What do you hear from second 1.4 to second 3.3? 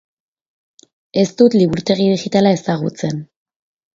dut liburutegi digitala ezagutzen.